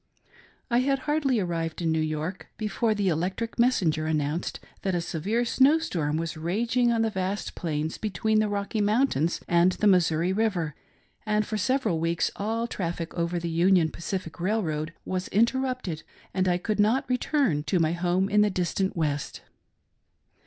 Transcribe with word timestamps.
1 0.69 0.81
had 0.81 0.99
hardly 1.05 1.39
arrived 1.39 1.79
in 1.79 1.91
New 1.91 2.01
York, 2.01 2.47
before 2.57 2.95
the 2.95 3.07
electric 3.07 3.59
messenger 3.59 4.07
announced 4.07 4.59
that 4.81 4.95
a 4.95 4.99
severe 4.99 5.45
snow 5.45 5.77
storm 5.77 6.17
was 6.17 6.35
raging 6.35 6.91
on 6.91 7.03
the 7.03 7.09
vast 7.11 7.53
plains 7.53 7.99
between 7.99 8.39
the 8.39 8.49
Rocky 8.49 8.81
Mountains 8.81 9.41
and 9.47 9.73
the 9.73 9.85
Missouri 9.85 10.33
River, 10.33 10.73
and 11.23 11.45
for 11.45 11.55
several 11.55 11.99
weeks 11.99 12.31
all 12.35 12.65
traffic 12.65 13.13
over 13.13 13.37
the 13.37 13.47
Union 13.47 13.91
Pacific 13.91 14.39
Railroad 14.39 14.91
was 15.05 15.27
interrupted, 15.27 16.01
and 16.33 16.47
I 16.47 16.57
could 16.57 16.79
not 16.79 17.07
return 17.07 17.61
to 17.65 17.79
my 17.79 17.91
home 17.91 18.27
in 18.27 18.41
the 18.41 18.49
distant 18.49 18.97
West. 18.97 19.43